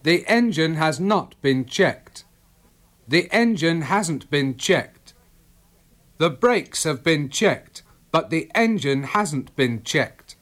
The 0.04 0.28
engine 0.28 0.76
has 0.76 1.00
not 1.00 1.40
been 1.40 1.64
checked. 1.64 2.28
The 3.08 3.32
engine 3.32 3.88
hasn't 3.88 4.28
been 4.28 4.60
checked. 4.60 4.95
The 6.16 6.32
brakes 6.32 6.88
have 6.88 7.04
been 7.04 7.28
checked, 7.28 7.84
but 8.08 8.32
the 8.32 8.48
engine 8.56 9.12
hasn't 9.12 9.52
been 9.52 9.84
checked. 9.84 10.40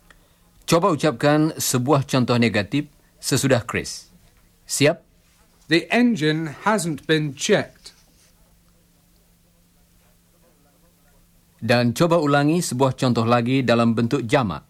Coba 0.71 0.95
ucapkan 0.95 1.51
sebuah 1.59 2.07
contoh 2.07 2.39
negatif 2.39 2.87
sesudah 3.19 3.67
Chris. 3.67 4.07
Siap? 4.71 5.03
The 5.67 5.91
engine 5.91 6.63
hasn't 6.63 7.11
been 7.11 7.35
checked. 7.35 7.91
Dan 11.59 11.97
coba 11.97 12.23
ulangi 12.23 12.63
sebuah 12.63 12.95
contoh 12.95 13.27
lagi 13.27 13.67
dalam 13.67 13.99
bentuk 13.99 14.23
jamak. 14.31 14.63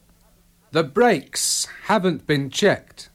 The 0.73 0.87
brakes 0.87 1.69
haven't 1.91 2.25
been 2.25 2.49
checked. 2.49 3.13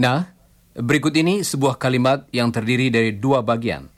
Nah, 0.00 0.32
berikut 0.72 1.12
ini 1.12 1.44
sebuah 1.44 1.76
kalimat 1.76 2.24
yang 2.32 2.48
terdiri 2.48 2.88
dari 2.88 3.12
dua 3.12 3.44
bagian. 3.44 3.95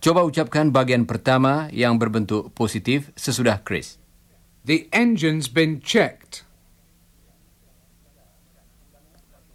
Coba 0.00 0.24
ucapkan 0.24 0.72
bagian 0.72 1.04
pertama 1.04 1.68
yang 1.76 2.00
berbentuk 2.00 2.56
positif 2.56 3.12
sesudah 3.20 3.60
Chris. 3.60 4.00
The 4.64 4.88
engine's 4.96 5.44
been 5.44 5.84
checked. 5.84 6.48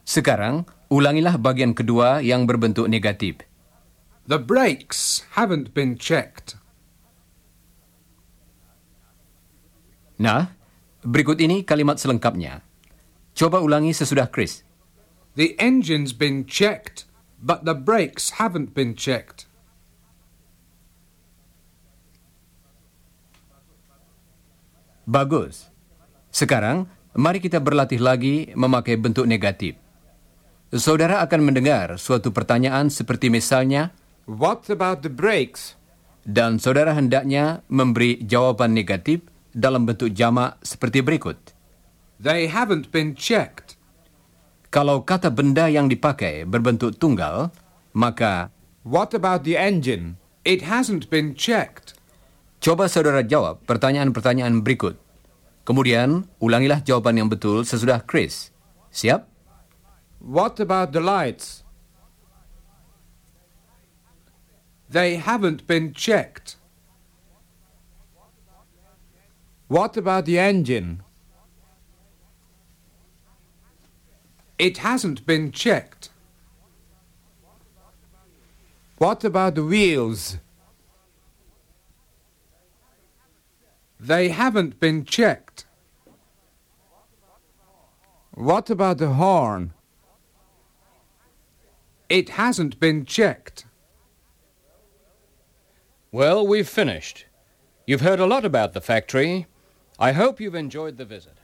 Sekarang, 0.05 0.69
ulangilah 0.93 1.41
bagian 1.41 1.73
kedua 1.73 2.21
yang 2.21 2.45
berbentuk 2.45 2.86
negatif. 2.86 3.41
The 4.29 4.38
brakes 4.38 5.25
haven't 5.34 5.73
been 5.73 5.97
checked. 5.97 6.62
Nah, 10.21 10.53
berikut 11.01 11.41
ini 11.41 11.65
kalimat 11.65 11.97
selengkapnya. 11.97 12.62
Coba 13.34 13.65
ulangi 13.65 13.97
sesudah 13.97 14.29
Chris. 14.29 14.62
The 15.34 15.58
engine's 15.58 16.13
been 16.13 16.45
checked, 16.45 17.10
but 17.41 17.65
the 17.65 17.73
brakes 17.73 18.38
haven't 18.38 18.77
been 18.77 18.93
checked. 18.93 19.44
Bagus. 25.06 25.70
Sekarang, 26.34 26.89
mari 27.13 27.38
kita 27.38 27.62
berlatih 27.62 28.02
lagi 28.02 28.50
memakai 28.58 28.98
bentuk 28.98 29.30
negatif. 29.30 29.78
Saudara 30.74 31.22
akan 31.22 31.41
mendengar 31.46 31.96
suatu 32.02 32.34
pertanyaan 32.34 32.89
seperti 32.89 33.30
misalnya, 33.30 33.94
What 34.26 34.68
about 34.74 35.06
the 35.06 35.13
brakes? 35.13 35.78
dan 36.26 36.58
saudara 36.58 36.98
hendaknya 36.98 37.62
memberi 37.70 38.18
jawaban 38.26 38.74
negatif 38.74 39.22
dalam 39.54 39.86
bentuk 39.86 40.10
jamak 40.12 40.58
seperti 40.65 41.06
berikut. 41.06 41.54
They 42.18 42.50
haven't 42.50 42.89
been 42.89 43.13
checked. 43.13 43.78
Kalau 44.74 45.06
kata 45.06 45.32
benda 45.32 45.70
yang 45.70 45.88
dipakai 45.88 46.44
berbentuk 46.44 46.98
tunggal, 46.98 47.54
maka 47.96 48.52
What 48.86 49.18
about 49.18 49.46
the 49.50 49.58
engine? 49.58 50.22
It 50.46 50.62
hasn't 50.62 51.10
been 51.10 51.34
checked. 51.34 51.98
Coba 52.65 52.89
saudara 52.89 53.21
jawab 53.21 53.62
pertanyaan-pertanyaan 53.69 54.65
berikut. 54.65 54.97
Kemudian, 55.69 56.25
ulangilah 56.41 56.82
jawaban 56.82 57.21
yang 57.21 57.30
betul 57.30 57.62
sesudah 57.62 58.01
Chris. 58.01 58.49
Siap? 58.89 59.30
What 60.17 60.58
about 60.58 60.89
the 60.89 60.97
lights? 60.97 61.62
They 64.89 65.21
haven't 65.21 65.69
been 65.69 65.93
checked. 65.93 66.58
What 69.69 69.93
about 69.93 70.25
the 70.25 70.41
engine? 70.41 71.06
It 74.58 74.82
hasn't 74.82 75.30
been 75.30 75.54
checked. 75.54 76.10
What 78.97 79.21
about 79.21 79.54
the 79.54 79.65
wheels? 79.65 80.41
They 84.06 84.30
haven't 84.30 84.80
been 84.80 85.04
checked. 85.04 85.65
What 88.36 88.70
about 88.70 89.00
the 89.00 89.13
horn? 89.13 89.74
It 92.08 92.30
hasn't 92.30 92.80
been 92.80 93.06
checked. 93.06 93.65
Well, 96.12 96.46
we've 96.46 96.70
finished. 96.70 97.26
You've 97.88 98.02
heard 98.02 98.20
a 98.20 98.28
lot 98.28 98.46
about 98.46 98.74
the 98.74 98.82
factory. 98.82 99.48
I 99.98 100.12
hope 100.12 100.39
you've 100.39 100.54
enjoyed 100.54 100.98
the 100.98 101.06
visit. 101.06 101.39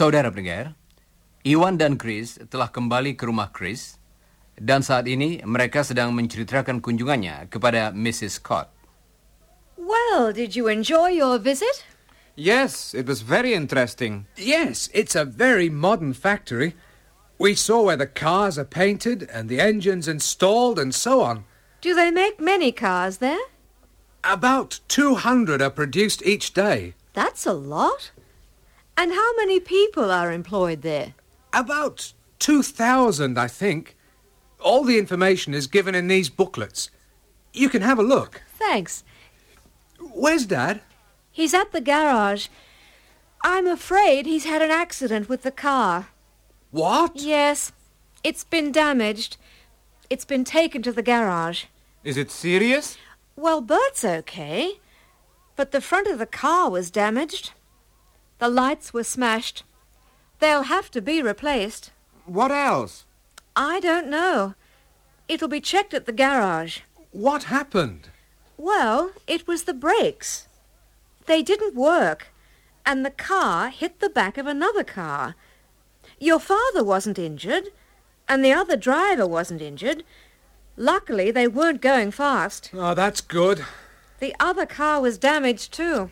Saudara 0.00 0.32
pendengar, 0.32 0.72
Iwan 1.44 1.76
dan 1.76 2.00
Chris 2.00 2.40
telah 2.48 2.72
kembali 2.72 3.20
ke 3.20 3.28
rumah 3.28 3.52
Chris 3.52 4.00
dan 4.56 4.80
saat 4.80 5.04
ini 5.04 5.44
mereka 5.44 5.84
sedang 5.84 6.16
menceritakan 6.16 6.80
kunjungannya 6.80 7.52
kepada 7.52 7.92
Mrs. 7.92 8.40
Scott. 8.40 8.72
Well, 9.76 10.32
did 10.32 10.56
you 10.56 10.72
enjoy 10.72 11.12
your 11.12 11.36
visit? 11.36 11.84
Yes, 12.32 12.96
it 12.96 13.04
was 13.04 13.20
very 13.20 13.52
interesting. 13.52 14.24
Yes, 14.40 14.88
it's 14.96 15.12
a 15.12 15.28
very 15.28 15.68
modern 15.68 16.16
factory. 16.16 16.80
We 17.36 17.52
saw 17.52 17.84
where 17.84 18.00
the 18.00 18.08
cars 18.08 18.56
are 18.56 18.64
painted 18.64 19.28
and 19.28 19.52
the 19.52 19.60
engines 19.60 20.08
installed 20.08 20.80
and 20.80 20.96
so 20.96 21.20
on. 21.20 21.44
Do 21.84 21.92
they 21.92 22.08
make 22.08 22.40
many 22.40 22.72
cars 22.72 23.20
there? 23.20 23.52
About 24.24 24.80
200 24.88 25.60
are 25.60 25.68
produced 25.68 26.24
each 26.24 26.56
day. 26.56 26.96
That's 27.12 27.44
a 27.44 27.52
lot. 27.52 28.16
And 29.00 29.12
how 29.12 29.34
many 29.36 29.60
people 29.60 30.10
are 30.10 30.30
employed 30.30 30.82
there? 30.82 31.14
About 31.54 32.12
2,000, 32.38 33.38
I 33.38 33.48
think. 33.48 33.96
All 34.60 34.84
the 34.84 34.98
information 34.98 35.54
is 35.54 35.66
given 35.66 35.94
in 35.94 36.08
these 36.08 36.28
booklets. 36.28 36.90
You 37.54 37.70
can 37.70 37.80
have 37.80 37.98
a 37.98 38.02
look. 38.02 38.42
Thanks. 38.58 39.02
Where's 39.98 40.44
Dad? 40.44 40.82
He's 41.32 41.54
at 41.54 41.72
the 41.72 41.80
garage. 41.80 42.48
I'm 43.42 43.66
afraid 43.66 44.26
he's 44.26 44.44
had 44.44 44.60
an 44.60 44.70
accident 44.70 45.30
with 45.30 45.44
the 45.44 45.50
car. 45.50 46.08
What? 46.70 47.12
Yes, 47.14 47.72
it's 48.22 48.44
been 48.44 48.70
damaged. 48.70 49.38
It's 50.10 50.26
been 50.26 50.44
taken 50.44 50.82
to 50.82 50.92
the 50.92 51.02
garage. 51.02 51.64
Is 52.04 52.18
it 52.18 52.30
serious? 52.30 52.98
Well, 53.34 53.62
Bert's 53.62 54.04
okay. 54.04 54.78
But 55.56 55.72
the 55.72 55.80
front 55.80 56.06
of 56.06 56.18
the 56.18 56.26
car 56.26 56.68
was 56.68 56.90
damaged. 56.90 57.52
The 58.40 58.48
lights 58.48 58.94
were 58.94 59.04
smashed. 59.04 59.64
They'll 60.38 60.62
have 60.62 60.90
to 60.92 61.02
be 61.02 61.22
replaced. 61.22 61.90
What 62.24 62.50
else? 62.50 63.04
I 63.54 63.80
don't 63.80 64.08
know. 64.08 64.54
It'll 65.28 65.46
be 65.48 65.60
checked 65.60 65.92
at 65.92 66.06
the 66.06 66.12
garage. 66.12 66.80
What 67.12 67.44
happened? 67.44 68.08
Well, 68.56 69.12
it 69.26 69.46
was 69.46 69.64
the 69.64 69.74
brakes. 69.74 70.48
They 71.26 71.42
didn't 71.42 71.74
work, 71.74 72.28
and 72.86 73.04
the 73.04 73.10
car 73.10 73.68
hit 73.68 74.00
the 74.00 74.08
back 74.08 74.38
of 74.38 74.46
another 74.46 74.84
car. 74.84 75.34
Your 76.18 76.40
father 76.40 76.82
wasn't 76.82 77.18
injured, 77.18 77.68
and 78.26 78.42
the 78.42 78.54
other 78.54 78.76
driver 78.76 79.26
wasn't 79.26 79.60
injured. 79.60 80.02
Luckily, 80.76 81.30
they 81.30 81.46
weren't 81.46 81.82
going 81.82 82.10
fast. 82.10 82.70
Oh, 82.72 82.94
that's 82.94 83.20
good. 83.20 83.64
The 84.18 84.34
other 84.40 84.64
car 84.64 85.00
was 85.02 85.18
damaged 85.18 85.72
too. 85.72 86.08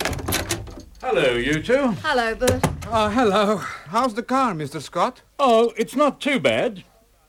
Hello, 1.01 1.35
you 1.35 1.63
two. 1.63 1.93
Hello, 2.03 2.35
Bert. 2.35 2.65
Oh, 2.89 3.09
hello. 3.09 3.57
How's 3.57 4.15
the 4.15 4.23
car, 4.23 4.53
Mr. 4.53 4.83
Scott? 4.83 5.23
Oh, 5.39 5.73
it's 5.77 5.95
not 5.95 6.21
too 6.21 6.41
bad. 6.41 6.83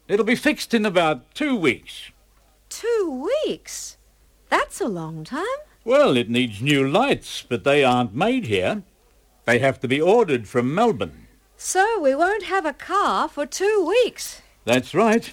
It'll 0.07 0.25
be 0.25 0.35
fixed 0.35 0.73
in 0.73 0.87
about 0.87 1.35
two 1.35 1.55
weeks. 1.55 2.09
Two 2.69 3.29
weeks? 3.45 3.97
That's 4.49 4.81
a 4.81 4.87
long 4.87 5.23
time. 5.23 5.45
Well, 5.85 6.17
it 6.17 6.31
needs 6.31 6.61
new 6.63 6.87
lights, 6.87 7.43
but 7.47 7.63
they 7.63 7.83
aren't 7.83 8.15
made 8.15 8.47
here. 8.47 8.81
They 9.45 9.59
have 9.59 9.79
to 9.81 9.87
be 9.87 10.01
ordered 10.01 10.47
from 10.47 10.73
Melbourne. 10.73 11.27
So 11.55 11.99
we 12.01 12.15
won't 12.15 12.43
have 12.43 12.65
a 12.65 12.73
car 12.73 13.29
for 13.29 13.45
two 13.45 13.85
weeks. 13.87 14.41
That's 14.65 14.95
right. 14.95 15.31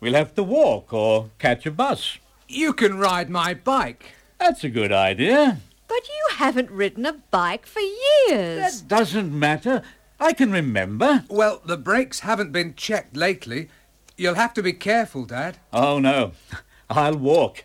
We'll 0.00 0.14
have 0.14 0.34
to 0.34 0.42
walk 0.42 0.92
or 0.92 1.30
catch 1.38 1.64
a 1.64 1.70
bus. 1.70 2.18
You 2.46 2.74
can 2.74 2.98
ride 2.98 3.30
my 3.30 3.54
bike. 3.54 4.10
That's 4.38 4.64
a 4.64 4.68
good 4.68 4.92
idea. 4.92 5.60
But 5.94 6.08
you 6.08 6.36
haven't 6.38 6.72
ridden 6.72 7.06
a 7.06 7.12
bike 7.12 7.66
for 7.66 7.78
years. 7.78 8.82
That 8.82 8.88
doesn't 8.88 9.32
matter. 9.32 9.82
I 10.18 10.32
can 10.32 10.50
remember. 10.50 11.24
Well, 11.28 11.62
the 11.64 11.76
brakes 11.76 12.20
haven't 12.20 12.50
been 12.50 12.74
checked 12.74 13.16
lately. 13.16 13.68
You'll 14.16 14.34
have 14.34 14.52
to 14.54 14.62
be 14.62 14.72
careful, 14.72 15.24
Dad. 15.24 15.58
Oh, 15.72 16.00
no. 16.00 16.32
I'll 16.90 17.16
walk. 17.16 17.62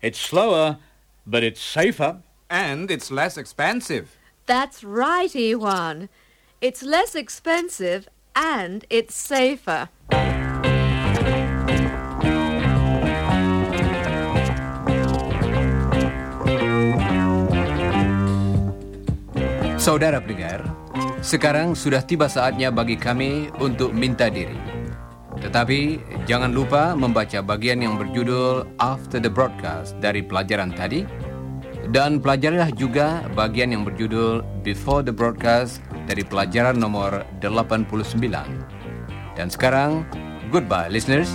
It's 0.00 0.20
slower, 0.20 0.78
but 1.26 1.42
it's 1.42 1.60
safer. 1.60 2.18
And 2.48 2.88
it's 2.88 3.10
less 3.10 3.36
expensive. 3.36 4.16
That's 4.46 4.84
right, 4.84 5.34
Ewan. 5.34 6.08
It's 6.60 6.84
less 6.84 7.16
expensive 7.16 8.08
and 8.36 8.86
it's 8.90 9.16
safer. 9.16 9.88
Saudara 19.82 20.22
pendengar, 20.22 20.62
sekarang 21.26 21.74
sudah 21.74 22.06
tiba 22.06 22.30
saatnya 22.30 22.70
bagi 22.70 22.94
kami 22.94 23.50
untuk 23.58 23.90
minta 23.90 24.30
diri. 24.30 24.54
Tetapi 25.42 25.98
jangan 26.22 26.54
lupa 26.54 26.94
membaca 26.94 27.42
bagian 27.42 27.82
yang 27.82 27.98
berjudul 27.98 28.62
After 28.78 29.18
the 29.18 29.26
Broadcast 29.26 29.98
dari 29.98 30.22
pelajaran 30.22 30.70
tadi 30.70 31.02
dan 31.90 32.22
pelajarilah 32.22 32.70
juga 32.78 33.26
bagian 33.34 33.74
yang 33.74 33.82
berjudul 33.82 34.46
Before 34.62 35.02
the 35.02 35.10
Broadcast 35.10 35.82
dari 36.06 36.22
pelajaran 36.22 36.78
nomor 36.78 37.26
89. 37.42 38.22
Dan 39.34 39.50
sekarang, 39.50 40.06
goodbye 40.54 40.94
listeners. 40.94 41.34